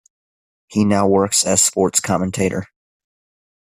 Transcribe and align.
He 0.65 0.83
now 0.83 1.05
works 1.07 1.45
as 1.45 1.61
sports 1.63 1.99
commentator. 1.99 2.65